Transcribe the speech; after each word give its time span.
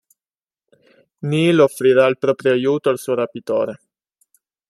Neal 1.19 1.59
offrirà 1.59 2.07
il 2.07 2.17
proprio 2.17 2.53
aiuto 2.53 2.89
al 2.89 2.97
suo 2.97 3.13
rapitore. 3.13 3.81